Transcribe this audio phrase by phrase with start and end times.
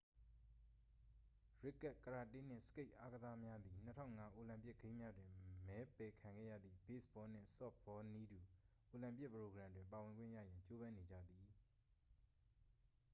[1.63, 5.29] ရစ်ကတ် ကရာတေးနှင့် စကိတ်အာကစားများသည် 2005 အိုလံပစ်ဂိမ်းများတွင်
[5.67, 8.39] မဲပယ်ခံခဲ့ရသည့် ဘေ့စ်ဘောနှင့် ဆော့ဖ်ဘောနည်းတူ
[8.89, 11.47] အိုလံပစ်ပရိုဂရမ်တွင် ပါဝင်ခွင့်ရရန် ကြိုးပမ်းနေကြသည်